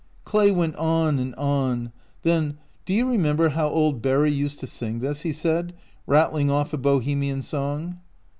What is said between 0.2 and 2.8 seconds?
Clay went on and on; then"